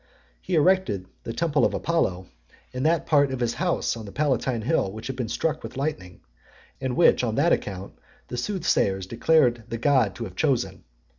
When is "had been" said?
5.05-5.29